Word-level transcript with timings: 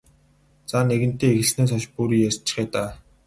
За 0.71 0.79
нэгэнтээ 0.89 1.31
эхэлснээс 1.33 1.71
хойш 1.71 1.85
бүр 1.93 2.09
ярьчихъя 2.27 2.65
даа. 2.73 2.91